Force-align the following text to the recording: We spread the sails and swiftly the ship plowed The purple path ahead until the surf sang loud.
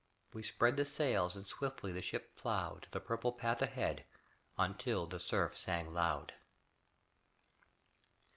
We 0.33 0.41
spread 0.41 0.77
the 0.77 0.85
sails 0.85 1.35
and 1.35 1.45
swiftly 1.45 1.91
the 1.91 2.01
ship 2.01 2.35
plowed 2.35 2.87
The 2.89 2.99
purple 2.99 3.31
path 3.31 3.61
ahead 3.61 4.03
until 4.57 5.05
the 5.05 5.19
surf 5.19 5.55
sang 5.55 5.93
loud. 5.93 6.33